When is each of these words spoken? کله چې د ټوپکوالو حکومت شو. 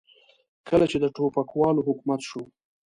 کله 0.67 0.85
چې 0.91 0.97
د 1.03 1.05
ټوپکوالو 1.15 1.85
حکومت 1.87 2.21
شو. 2.29 2.41